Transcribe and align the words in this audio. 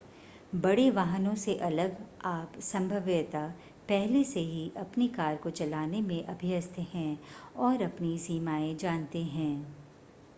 बड़े 0.53 0.89
वाहनों 0.91 1.33
से 1.37 1.53
अलग 1.63 1.97
आप 2.25 2.53
संभवतया 2.61 3.45
पहले 3.89 4.23
से 4.23 4.39
ही 4.41 4.71
अपनी 4.77 5.07
कार 5.17 5.35
को 5.43 5.49
चलाने 5.51 6.01
में 6.01 6.25
अभ्यस्त 6.25 6.79
हैं 6.93 7.17
और 7.59 7.83
अपनी 7.83 8.17
सीमाएं 8.19 8.75
जानते 8.77 9.23
हैं 9.29 9.53